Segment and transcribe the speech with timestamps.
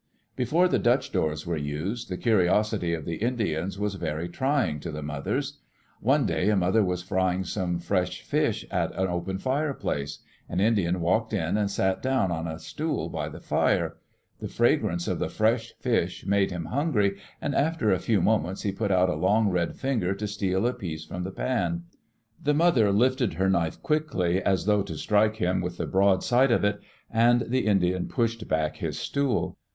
[0.35, 4.89] Before the Dutch doors were used, the curiosity of the Indians was very trying to
[4.89, 5.59] the mothers.
[5.99, 10.17] One day a mother was frying some fresh fish at the open fireplace.
[10.49, 13.97] An Indian walked in and sat down on a stool by the fire.
[14.39, 18.71] The fragrance of the fresh fish made him hungry, and after a few moments he
[18.71, 21.83] put out a long, red finger to steal a piece from the pan.
[22.41, 26.51] The mother lifted her knife quickly, as though to strike him with the broad side
[26.51, 26.79] of it,
[27.11, 29.59] and the Indian pushed back his stool.